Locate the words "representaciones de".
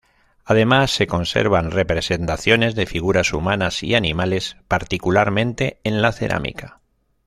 1.69-2.87